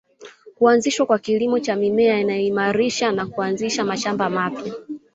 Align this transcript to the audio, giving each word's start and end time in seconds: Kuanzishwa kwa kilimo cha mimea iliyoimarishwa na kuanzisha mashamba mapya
Kuanzishwa 0.55 1.05
kwa 1.05 1.19
kilimo 1.19 1.59
cha 1.59 1.75
mimea 1.75 2.19
iliyoimarishwa 2.19 3.11
na 3.11 3.25
kuanzisha 3.25 3.83
mashamba 3.83 4.29
mapya 4.29 4.73